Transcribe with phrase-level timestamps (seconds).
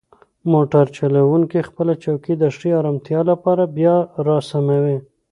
[0.51, 3.95] موټر چلونکی خپله چوکۍ د ښې ارامتیا لپاره بیا
[4.27, 4.97] راسموي.